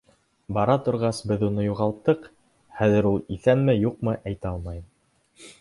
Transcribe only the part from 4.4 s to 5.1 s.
алмайым.